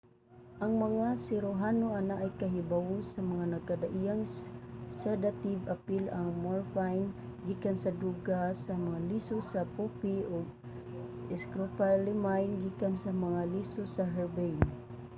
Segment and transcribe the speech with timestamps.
[0.63, 4.23] ang mga siruhano anaay kahibawo sa mga nagkadaiyang
[5.01, 7.07] sadative apil ang morphine
[7.47, 10.45] gikan sa duga sa mga liso sa poopy ug
[11.43, 14.63] scopolamine gikan sa mga liso sa herbane